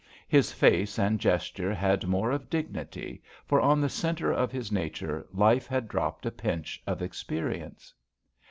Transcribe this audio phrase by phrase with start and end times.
[0.27, 5.27] His face and gesture had more of dignity, for on the centre of his nature
[5.31, 7.93] life had dropped a pinch of ex perience.